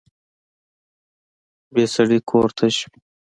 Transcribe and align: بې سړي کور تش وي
بې 1.73 1.85
سړي 1.95 2.19
کور 2.29 2.49
تش 2.57 2.75
وي 2.89 2.99